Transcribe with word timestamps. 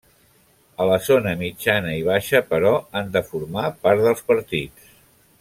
A 0.85 0.87
la 0.91 0.95
zona 1.07 1.33
mitjana 1.41 1.93
i 1.97 2.01
baixa, 2.07 2.41
però, 2.55 2.73
han 3.01 3.13
de 3.19 3.23
formar 3.29 3.67
part 3.85 4.03
dels 4.09 4.25
partits. 4.33 4.91